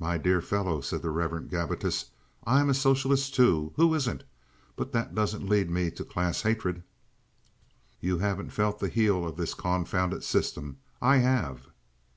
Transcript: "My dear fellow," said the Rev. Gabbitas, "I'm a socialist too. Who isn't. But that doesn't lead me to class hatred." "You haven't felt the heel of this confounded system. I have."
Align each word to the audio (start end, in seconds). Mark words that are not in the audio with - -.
"My 0.00 0.18
dear 0.18 0.40
fellow," 0.40 0.80
said 0.80 1.02
the 1.02 1.10
Rev. 1.10 1.48
Gabbitas, 1.48 2.06
"I'm 2.44 2.68
a 2.68 2.74
socialist 2.74 3.36
too. 3.36 3.72
Who 3.76 3.94
isn't. 3.94 4.24
But 4.74 4.90
that 4.90 5.14
doesn't 5.14 5.48
lead 5.48 5.70
me 5.70 5.92
to 5.92 6.02
class 6.04 6.42
hatred." 6.42 6.82
"You 8.00 8.18
haven't 8.18 8.50
felt 8.50 8.80
the 8.80 8.88
heel 8.88 9.24
of 9.24 9.36
this 9.36 9.54
confounded 9.54 10.24
system. 10.24 10.78
I 11.00 11.18
have." 11.18 11.68